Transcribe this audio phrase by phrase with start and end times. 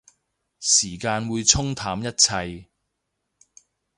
[0.59, 2.65] 時間會沖淡一切